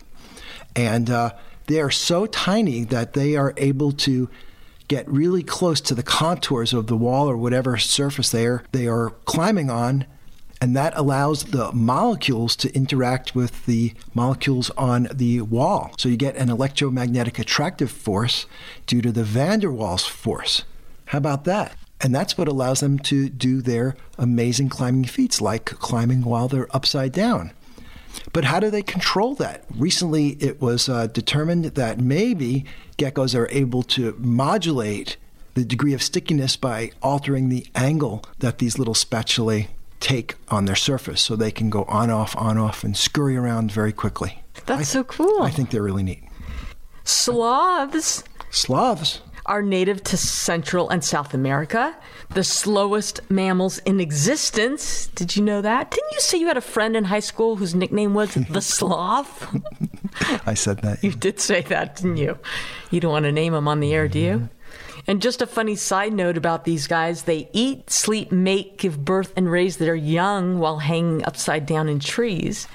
[0.76, 1.32] And uh,
[1.66, 4.28] they are so tiny that they are able to
[4.88, 8.86] get really close to the contours of the wall or whatever surface they are, they
[8.86, 10.04] are climbing on
[10.64, 15.92] and that allows the molecules to interact with the molecules on the wall.
[15.98, 18.46] So you get an electromagnetic attractive force
[18.86, 20.64] due to the van der Waals force.
[21.04, 21.76] How about that?
[22.00, 26.74] And that's what allows them to do their amazing climbing feats, like climbing while they're
[26.74, 27.52] upside down.
[28.32, 29.66] But how do they control that?
[29.76, 32.64] Recently, it was uh, determined that maybe
[32.96, 35.18] geckos are able to modulate
[35.52, 39.68] the degree of stickiness by altering the angle that these little spatulae
[40.04, 43.72] take on their surface so they can go on off, on off, and scurry around
[43.72, 44.42] very quickly.
[44.66, 45.42] That's I, so cool.
[45.42, 46.22] I think they're really neat.
[47.04, 48.22] Sloths.
[48.50, 51.96] Sloths are native to Central and South America,
[52.30, 55.08] the slowest mammals in existence.
[55.08, 55.90] Did you know that?
[55.90, 59.54] Didn't you say you had a friend in high school whose nickname was the sloth?
[60.46, 61.02] I said that.
[61.02, 62.38] You did say that, didn't you?
[62.90, 64.48] You don't want to name him on the air, do you?
[65.06, 69.32] And just a funny side note about these guys they eat, sleep, mate, give birth,
[69.36, 72.66] and raise their young while hanging upside down in trees.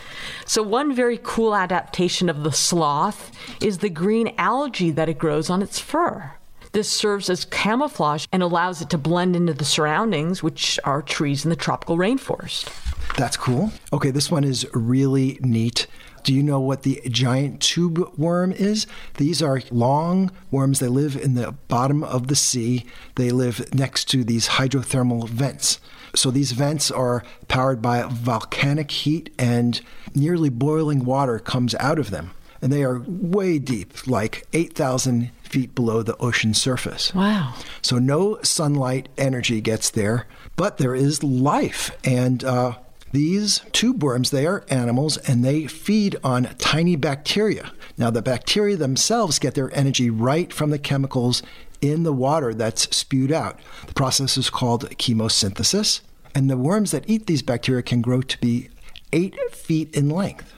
[0.45, 5.49] So, one very cool adaptation of the sloth is the green algae that it grows
[5.49, 6.33] on its fur.
[6.71, 11.43] This serves as camouflage and allows it to blend into the surroundings, which are trees
[11.43, 12.69] in the tropical rainforest.
[13.15, 13.71] That's cool.
[13.91, 15.87] Okay, this one is really neat.
[16.29, 18.85] Do you know what the giant tube worm is?
[19.15, 20.77] These are long worms.
[20.77, 22.85] They live in the bottom of the sea.
[23.15, 25.79] They live next to these hydrothermal vents.
[26.13, 29.81] So these vents are powered by volcanic heat, and
[30.13, 32.29] nearly boiling water comes out of them.
[32.61, 37.11] And they are way deep, like 8,000 feet below the ocean surface.
[37.15, 37.55] Wow.
[37.81, 41.89] So no sunlight energy gets there, but there is life.
[42.03, 42.77] And uh,
[43.11, 47.71] these tube worms, they are animals and they feed on tiny bacteria.
[47.97, 51.41] Now, the bacteria themselves get their energy right from the chemicals
[51.81, 53.59] in the water that's spewed out.
[53.87, 56.01] The process is called chemosynthesis,
[56.35, 58.69] and the worms that eat these bacteria can grow to be
[59.11, 60.53] eight feet in length.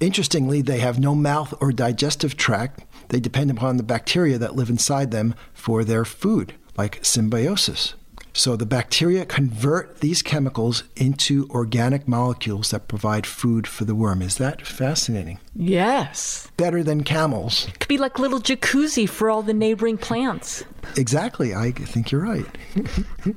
[0.00, 2.84] Interestingly, they have no mouth or digestive tract.
[3.08, 7.94] They depend upon the bacteria that live inside them for their food, like symbiosis.
[8.34, 14.22] So the bacteria convert these chemicals into organic molecules that provide food for the worm.
[14.22, 15.38] Is that fascinating?
[15.54, 16.48] Yes.
[16.56, 17.68] Better than camels.
[17.68, 20.64] It could be like little jacuzzi for all the neighboring plants.
[20.96, 21.54] Exactly.
[21.54, 22.46] I think you're right.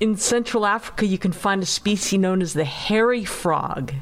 [0.00, 3.92] in Central Africa, you can find a species known as the hairy frog.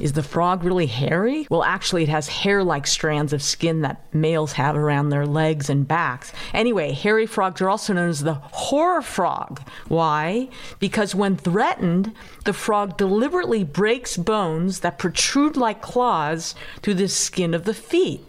[0.00, 1.46] Is the frog really hairy?
[1.50, 5.68] Well, actually, it has hair like strands of skin that males have around their legs
[5.68, 6.32] and backs.
[6.54, 9.60] Anyway, hairy frogs are also known as the horror frog.
[9.88, 10.48] Why?
[10.78, 17.52] Because when threatened, the frog deliberately breaks bones that protrude like claws through the skin
[17.52, 18.24] of the feet.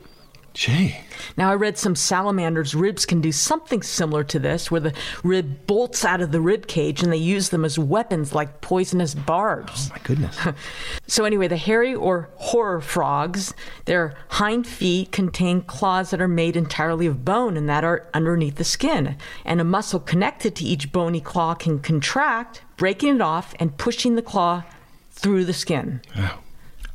[0.54, 0.98] Gee.
[1.36, 5.66] Now, I read some salamanders' ribs can do something similar to this, where the rib
[5.66, 9.90] bolts out of the rib cage and they use them as weapons like poisonous barbs.
[9.90, 10.38] Oh, My goodness.
[11.08, 13.54] So, anyway, the hairy or horror frogs,
[13.86, 18.56] their hind feet contain claws that are made entirely of bone and that are underneath
[18.56, 19.18] the skin.
[19.46, 24.16] And a muscle connected to each bony claw can contract, breaking it off and pushing
[24.16, 24.64] the claw
[25.12, 26.02] through the skin.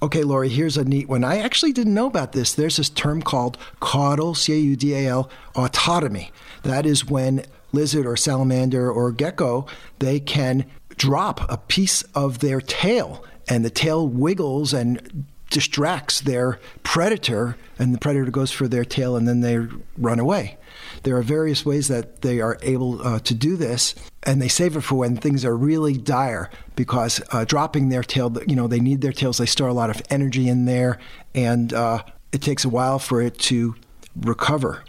[0.00, 1.24] Okay, Lori, here's a neat one.
[1.24, 2.54] I actually didn't know about this.
[2.54, 6.30] There's this term called caudal, C A U D A L, autotomy.
[6.62, 9.66] That is when lizard or salamander or gecko,
[9.98, 16.60] they can drop a piece of their tail and the tail wiggles and distracts their
[16.82, 19.58] predator and the predator goes for their tail and then they
[19.96, 20.57] run away.
[21.02, 24.76] There are various ways that they are able uh, to do this, and they save
[24.76, 28.80] it for when things are really dire because uh, dropping their tail, you know, they
[28.80, 30.98] need their tails, they store a lot of energy in there,
[31.34, 33.74] and uh, it takes a while for it to
[34.16, 34.84] recover.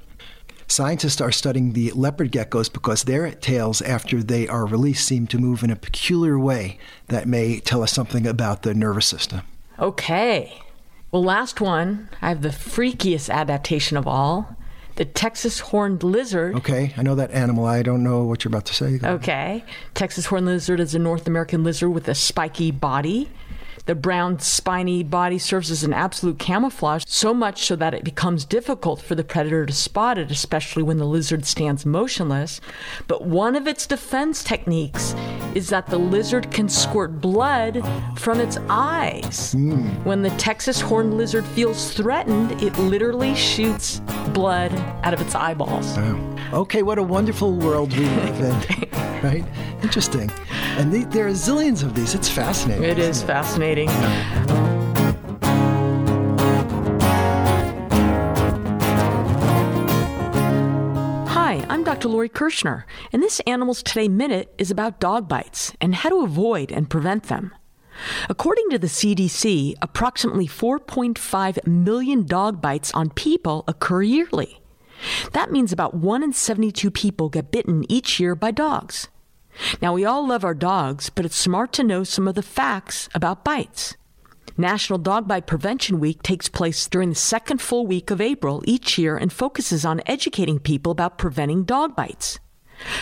[0.67, 5.39] Scientists are studying the leopard geckos because their tails, after they are released, seem to
[5.39, 9.41] move in a peculiar way that may tell us something about the nervous system.
[9.79, 10.61] Okay.
[11.11, 14.55] Well, last one, I have the freakiest adaptation of all
[14.99, 16.55] the Texas horned lizard.
[16.55, 17.65] Okay, I know that animal.
[17.65, 18.99] I don't know what you're about to say.
[19.01, 19.63] Okay.
[19.93, 23.31] Texas horned lizard is a North American lizard with a spiky body.
[23.85, 28.43] The brown, spiny body serves as an absolute camouflage, so much so that it becomes
[28.43, 32.59] difficult for the predator to spot it, especially when the lizard stands motionless.
[33.07, 35.15] But one of its defense techniques
[35.55, 37.83] is that the lizard can squirt blood
[38.17, 39.53] from its eyes.
[39.55, 40.03] Mm.
[40.05, 44.01] When the Texas horned lizard feels threatened, it literally shoots
[44.33, 45.97] blood out of its eyeballs.
[45.97, 46.35] Wow.
[46.53, 48.89] Okay, what a wonderful world we live in,
[49.23, 49.45] right?
[49.83, 50.31] Interesting.
[50.77, 52.15] And the, there are zillions of these.
[52.15, 52.83] It's fascinating.
[52.83, 53.27] It is it?
[53.27, 53.89] fascinating.
[53.89, 54.58] Hi,
[61.99, 62.13] Dr.
[62.13, 66.71] Lori Kirschner, and this Animals Today Minute is about dog bites and how to avoid
[66.71, 67.53] and prevent them.
[68.29, 74.61] According to the CDC, approximately 4.5 million dog bites on people occur yearly.
[75.33, 79.09] That means about 1 in 72 people get bitten each year by dogs.
[79.81, 83.09] Now, we all love our dogs, but it's smart to know some of the facts
[83.13, 83.97] about bites.
[84.59, 88.97] National Dog Bite Prevention Week takes place during the second full week of April each
[88.97, 92.39] year and focuses on educating people about preventing dog bites.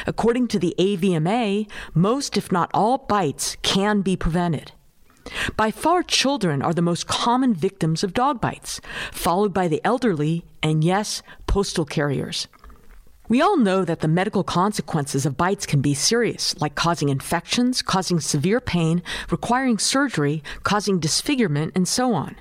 [0.05, 4.71] According to the AVMA, most, if not all, bites can be prevented.
[5.55, 8.79] By far, children are the most common victims of dog bites,
[9.11, 12.47] followed by the elderly and, yes, postal carriers.
[13.29, 17.81] We all know that the medical consequences of bites can be serious, like causing infections,
[17.81, 22.37] causing severe pain, requiring surgery, causing disfigurement, and so on.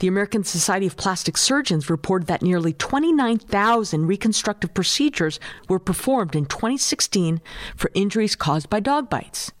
[0.00, 6.44] The American Society of Plastic Surgeons reported that nearly 29,000 reconstructive procedures were performed in
[6.44, 7.40] 2016
[7.74, 9.52] for injuries caused by dog bites.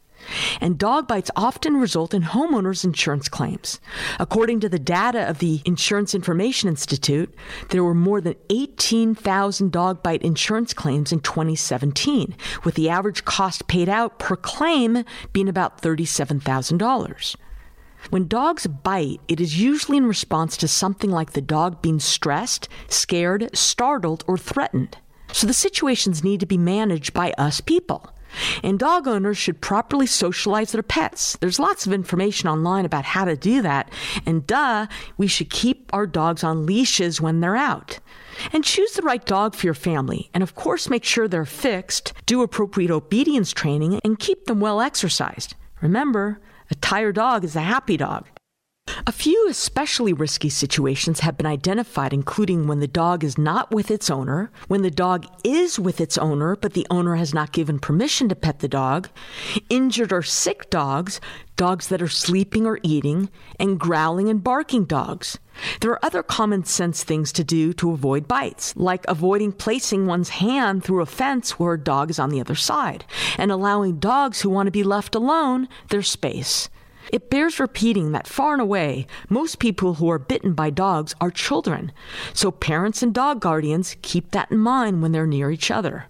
[0.60, 3.80] And dog bites often result in homeowners' insurance claims.
[4.18, 7.34] According to the data of the Insurance Information Institute,
[7.70, 13.68] there were more than 18,000 dog bite insurance claims in 2017, with the average cost
[13.68, 17.36] paid out per claim being about $37,000.
[18.10, 22.68] When dogs bite, it is usually in response to something like the dog being stressed,
[22.88, 24.98] scared, startled, or threatened.
[25.32, 28.10] So the situations need to be managed by us people.
[28.62, 31.36] And dog owners should properly socialize their pets.
[31.40, 33.90] There's lots of information online about how to do that.
[34.26, 34.86] And duh,
[35.16, 37.98] we should keep our dogs on leashes when they're out.
[38.52, 40.30] And choose the right dog for your family.
[40.32, 44.80] And of course, make sure they're fixed, do appropriate obedience training, and keep them well
[44.80, 45.54] exercised.
[45.80, 48.26] Remember, a tired dog is a happy dog.
[49.06, 53.90] A few especially risky situations have been identified, including when the dog is not with
[53.90, 57.78] its owner, when the dog is with its owner but the owner has not given
[57.78, 59.08] permission to pet the dog,
[59.68, 61.20] injured or sick dogs,
[61.56, 65.38] dogs that are sleeping or eating, and growling and barking dogs.
[65.80, 70.28] There are other common sense things to do to avoid bites, like avoiding placing one's
[70.28, 73.04] hand through a fence where a dog is on the other side,
[73.36, 76.68] and allowing dogs who want to be left alone their space.
[77.12, 81.30] It bears repeating that far and away, most people who are bitten by dogs are
[81.30, 81.92] children.
[82.34, 86.06] So parents and dog guardians keep that in mind when they're near each other.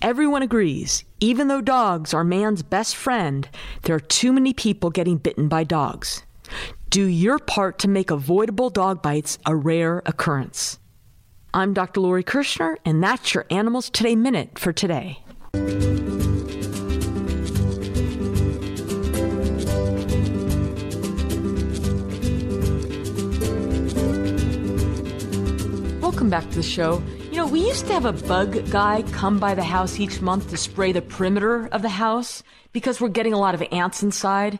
[0.00, 3.48] Everyone agrees, even though dogs are man's best friend,
[3.82, 6.22] there are too many people getting bitten by dogs.
[6.88, 10.78] Do your part to make avoidable dog bites a rare occurrence.
[11.52, 12.00] I'm Dr.
[12.00, 15.18] Lori Kirschner, and that's your Animals Today Minute for today.
[26.20, 27.02] Welcome back to the show.
[27.30, 30.50] You know, we used to have a bug guy come by the house each month
[30.50, 32.42] to spray the perimeter of the house
[32.74, 34.58] because we're getting a lot of ants inside.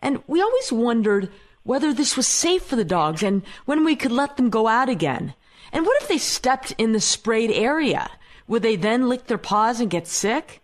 [0.00, 1.30] And we always wondered
[1.62, 4.88] whether this was safe for the dogs and when we could let them go out
[4.88, 5.34] again.
[5.70, 8.10] And what if they stepped in the sprayed area?
[8.48, 10.60] Would they then lick their paws and get sick?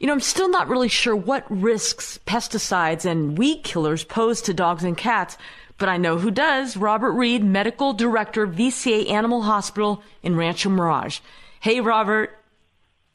[0.00, 4.54] You know, I'm still not really sure what risks pesticides and weed killers pose to
[4.54, 5.36] dogs and cats,
[5.82, 6.76] but I know who does.
[6.76, 11.18] Robert Reed, Medical Director, VCA Animal Hospital in Rancho Mirage.
[11.58, 12.38] Hey, Robert.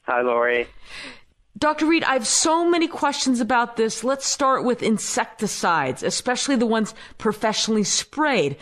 [0.02, 0.66] Hi, Lori.
[1.56, 1.86] Dr.
[1.86, 4.04] Reed, I have so many questions about this.
[4.04, 8.58] Let's start with insecticides, especially the ones professionally sprayed.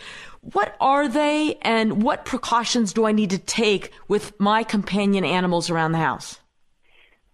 [0.53, 5.69] What are they and what precautions do I need to take with my companion animals
[5.69, 6.39] around the house?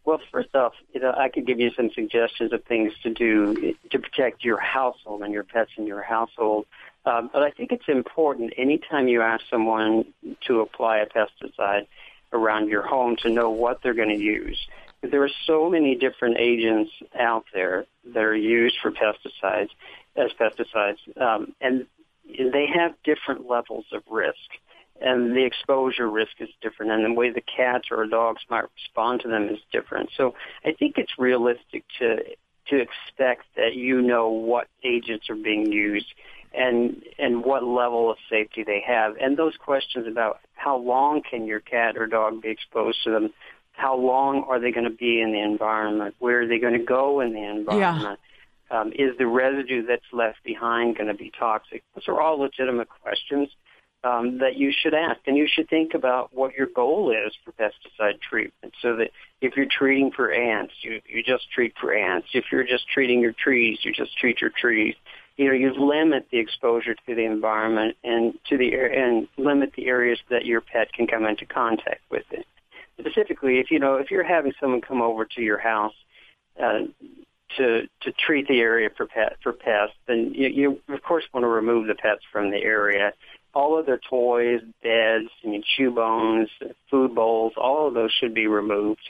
[0.05, 3.75] Well, first off, you know, I could give you some suggestions of things to do
[3.91, 6.67] to protect your household and your pets in your household.
[7.07, 10.13] Um, but I think it's important anytime you ask someone
[10.47, 11.87] to apply a pesticide
[12.33, 14.59] around your home to know what they're going to use.
[15.03, 19.71] There are so many different agents out there that are used for pesticides
[20.17, 21.87] as pesticides, um, and
[22.25, 24.37] they have different levels of risk
[25.03, 29.21] and the exposure risk is different, and the way the cats or dogs might respond
[29.23, 30.11] to them is different.
[30.17, 30.35] So
[30.65, 32.19] I think it's realistic to
[32.69, 36.07] to expect that you know what agents are being used
[36.55, 39.17] and and what level of safety they have.
[39.21, 43.31] And those questions about how long can your cat or dog be exposed to them,
[43.73, 46.85] how long are they going to be in the environment, where are they going to
[46.85, 48.19] go in the environment.
[48.21, 48.27] Yeah.
[48.71, 51.83] Um, is the residue that's left behind going to be toxic?
[51.95, 53.51] Those are all legitimate questions
[54.05, 55.21] um, that you should ask.
[55.27, 59.57] And you should think about what your goal is for pesticide treatment so that if
[59.57, 62.29] you're treating for ants, you, you just treat for ants.
[62.35, 64.95] If you're just treating your trees, you just treat your trees.
[65.37, 69.87] You know, you limit the exposure to the environment and to the and limit the
[69.87, 72.47] areas that your pet can come into contact with it.
[73.01, 75.95] Specifically, if you know if you're having someone come over to your house
[76.63, 76.81] uh,
[77.57, 81.45] to to treat the area for pet for pests, then you, you of course want
[81.45, 83.15] to remove the pets from the area
[83.55, 86.49] all of their toys, beds, I mean, chew bones,
[86.91, 89.01] food bowls, all of those should be removed.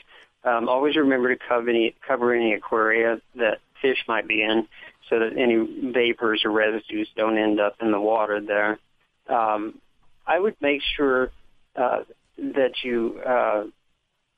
[0.43, 4.67] Um, always remember to cover any, cover any aquaria that fish might be in
[5.09, 8.79] so that any vapors or residues don't end up in the water there.
[9.29, 9.79] Um,
[10.25, 11.31] I would make sure
[11.75, 12.03] uh,
[12.37, 13.63] that you uh,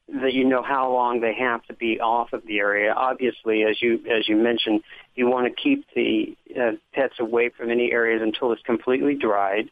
[0.08, 2.94] that you know how long they have to be off of the area.
[2.94, 4.82] Obviously, as you as you mentioned,
[5.16, 9.70] you want to keep the uh, pets away from any areas until it's completely dried.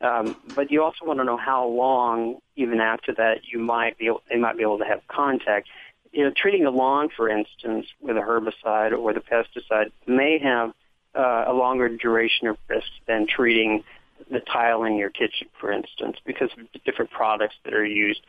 [0.00, 4.10] Um, but you also want to know how long, even after that, you might be
[4.28, 5.68] they might be able to have contact.
[6.12, 10.72] You know, treating a lawn, for instance, with a herbicide or a pesticide may have
[11.14, 13.84] uh, a longer duration of risk than treating
[14.30, 18.20] the tile in your kitchen, for instance, because of the different products that are used,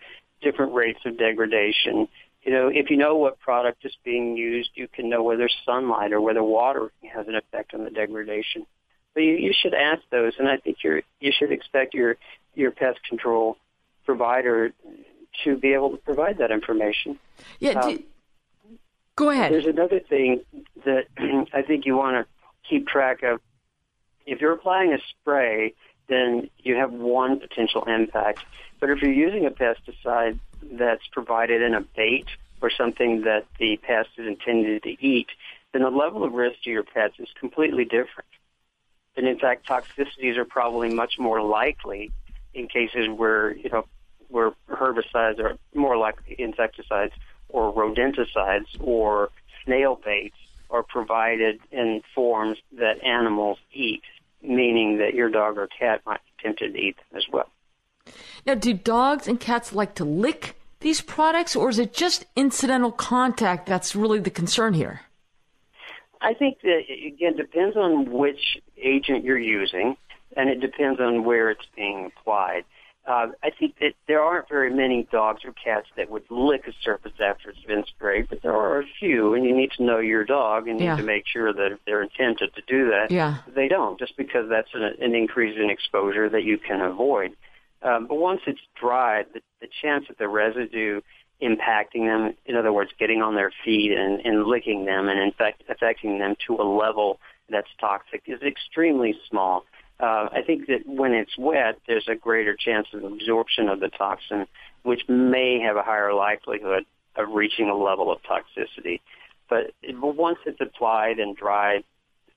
[0.42, 2.08] different rates of degradation.
[2.44, 6.14] You know, if you know what product is being used, you can know whether sunlight
[6.14, 8.66] or whether water has an effect on the degradation.
[9.18, 12.18] But you, you should ask those, and I think you you should expect your
[12.54, 13.58] your pest control
[14.06, 14.74] provider
[15.44, 17.18] to be able to provide that information.
[17.58, 17.80] Yeah.
[17.80, 18.04] Um,
[19.16, 19.52] go ahead.
[19.52, 20.42] There's another thing
[20.86, 21.06] that
[21.52, 23.42] I think you want to keep track of.
[24.28, 25.74] If you're applying a spray,
[26.08, 28.46] then you have one potential impact.
[28.80, 30.38] But if you're using a pesticide
[30.74, 32.28] that's provided in a bait
[32.62, 35.30] or something that the pest is intended to eat,
[35.74, 38.28] then the level of risk to your pets is completely different.
[39.18, 42.12] And in fact, toxicities are probably much more likely
[42.54, 43.86] in cases where, you know,
[44.30, 47.14] where herbicides are more likely insecticides
[47.50, 49.30] or rodenticides or
[49.66, 50.36] snail baits
[50.70, 54.04] are provided in forms that animals eat,
[54.42, 57.50] meaning that your dog or cat might be tempted to eat them as well.
[58.46, 62.92] Now, do dogs and cats like to lick these products, or is it just incidental
[62.92, 65.02] contact that's really the concern here?
[66.22, 69.98] I think that again depends on which agent you're using,
[70.36, 72.66] and it depends on where it's being applied.
[73.08, 76.74] Uh, I think that there aren't very many dogs or cats that would lick a
[76.84, 80.00] surface after it's been sprayed, but there are a few, and you need to know
[80.00, 80.94] your dog and yeah.
[80.96, 83.38] need to make sure that if they're intended to do that, yeah.
[83.56, 87.32] they don't, just because that's an, an increase in exposure that you can avoid.
[87.82, 91.00] Um, but once it's dried, the, the chance that the residue
[91.42, 95.32] impacting them, in other words, getting on their feet and, and licking them and in
[95.32, 97.20] fact affecting them to a level
[97.50, 99.66] that's toxic is extremely small.
[100.00, 103.90] Uh, I think that when it's wet, there's a greater chance of absorption of the
[103.90, 104.46] toxin,
[104.84, 106.86] which may have a higher likelihood
[107.16, 109.02] of reaching a level of toxicity.
[109.50, 111.84] But, but once it's applied and dried,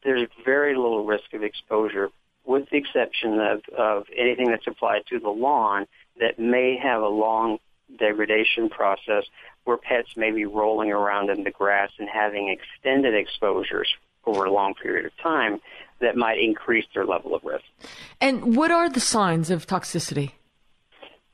[0.05, 2.11] there's very little risk of exposure,
[2.47, 5.87] with the exception of, of anything that's applied to the lawn
[6.19, 7.59] that may have a long
[7.99, 9.25] degradation process
[9.65, 13.89] where pets may be rolling around in the grass and having extended exposures
[14.27, 15.61] over a long period of time
[16.01, 17.65] that might increase their level of risk.
[18.21, 20.33] And what are the signs of toxicity?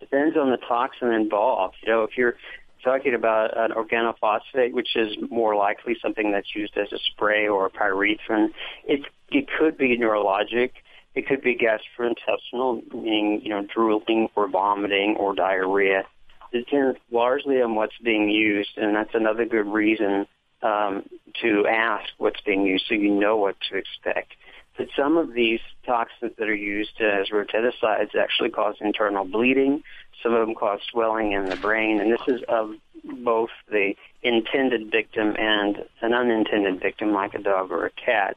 [0.00, 1.76] Depends on the toxin involved.
[1.82, 2.36] You know, if you're
[2.84, 7.66] talking about an organophosphate, which is more likely something that's used as a spray or
[7.66, 8.50] a pyrethrin,
[8.84, 9.00] it
[9.30, 10.70] it could be neurologic.
[11.14, 16.04] It could be gastrointestinal, meaning you know drooling or vomiting or diarrhea.
[16.52, 20.26] Depends largely on what's being used, and that's another good reason
[20.62, 21.04] um,
[21.42, 24.32] to ask what's being used so you know what to expect.
[24.76, 29.82] But some of these toxins that are used as rodenticides actually cause internal bleeding.
[30.22, 32.74] Some of them cause swelling in the brain, and this is of
[33.04, 38.36] both the intended victim and an unintended victim, like a dog or a cat.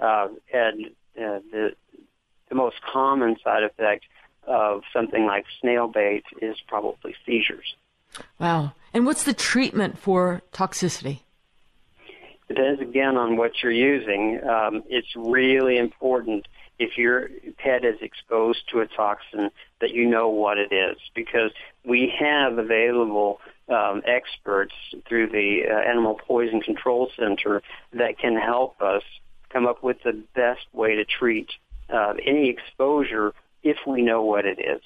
[0.00, 0.86] Uh, and
[1.16, 1.70] uh, the
[2.48, 4.04] the most common side effect
[4.46, 7.74] of something like snail bait is probably seizures.
[8.38, 8.72] Wow.
[8.94, 11.20] And what's the treatment for toxicity?
[12.48, 14.40] It depends again on what you're using.
[14.48, 16.46] Um, it's really important
[16.78, 17.28] if your
[17.58, 21.50] pet is exposed to a toxin that you know what it is because
[21.84, 24.74] we have available um, experts
[25.08, 29.02] through the uh, Animal Poison Control Center that can help us
[29.50, 31.48] come up with the best way to treat
[31.88, 33.32] uh, any exposure
[33.66, 34.80] if we know what it is.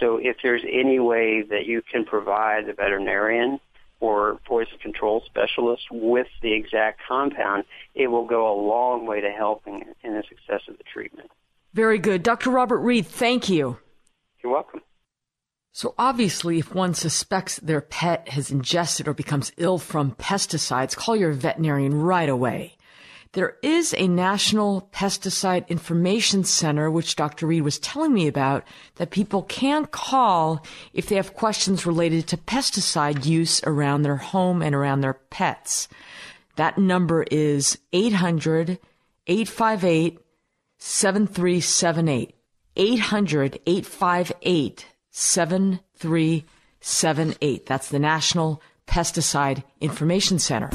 [0.00, 3.60] So if there's any way that you can provide the veterinarian
[4.00, 7.64] or poison control specialist with the exact compound,
[7.94, 11.30] it will go a long way to helping in the success of the treatment.
[11.74, 12.22] Very good.
[12.22, 12.50] Dr.
[12.50, 13.78] Robert Reed, thank you.
[14.42, 14.80] You're welcome.
[15.72, 21.16] So obviously, if one suspects their pet has ingested or becomes ill from pesticides, call
[21.16, 22.73] your veterinarian right away.
[23.34, 27.48] There is a National Pesticide Information Center, which Dr.
[27.48, 28.62] Reed was telling me about,
[28.94, 34.62] that people can call if they have questions related to pesticide use around their home
[34.62, 35.88] and around their pets.
[36.54, 38.78] That number is 800
[39.26, 40.20] 858
[40.78, 42.36] 7378.
[42.76, 47.66] 800 858 7378.
[47.66, 50.70] That's the National Pesticide Information Center.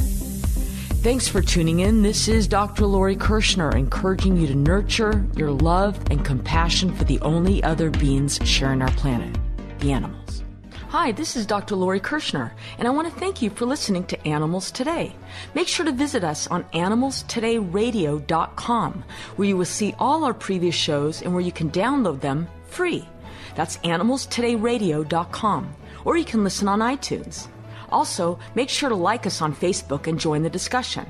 [1.02, 2.02] Thanks for tuning in.
[2.02, 2.86] This is Dr.
[2.86, 8.38] Lori Kirschner, encouraging you to nurture your love and compassion for the only other beings
[8.44, 9.34] sharing our planet,
[9.80, 10.44] the animals.
[10.90, 11.78] Hi, this is Dr.
[11.78, 15.16] Lori Kirschner, and I want to thank you for listening to Animals Today.
[15.56, 19.04] Make sure to visit us on animalstodayradio.com,
[19.38, 23.08] where you will see all our previous shows and where you can download them free.
[23.56, 27.48] That's animalstodayradio.com, or you can listen on iTunes.
[27.92, 31.06] Also, make sure to like us on Facebook and join the discussion.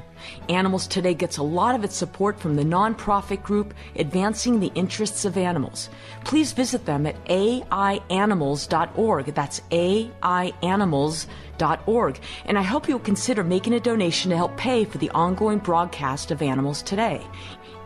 [0.50, 5.26] Animals Today gets a lot of its support from the nonprofit group Advancing the Interests
[5.26, 5.90] of Animals.
[6.26, 9.26] Please visit them at aianimals.org.
[9.28, 12.20] That's aianimals.org.
[12.46, 16.32] And I hope you'll consider making a donation to help pay for the ongoing broadcast
[16.32, 17.22] of Animals Today.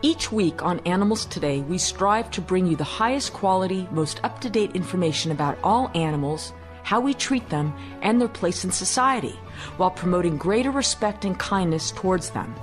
[0.02, 4.40] Each week on Animals Today, we strive to bring you the highest quality, most up
[4.42, 6.52] to date information about all animals
[6.84, 9.36] how we treat them, and their place in society,
[9.76, 12.54] while promoting greater respect and kindness towards them.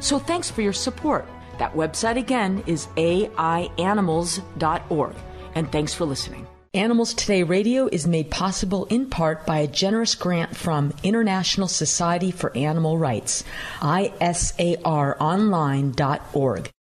[0.00, 1.28] So thanks for your support.
[1.58, 5.14] That website again is aianimals.org.
[5.54, 6.46] And thanks for listening.
[6.74, 12.32] Animals Today Radio is made possible in part by a generous grant from International Society
[12.32, 13.44] for Animal Rights,
[13.78, 16.72] isaronline.org.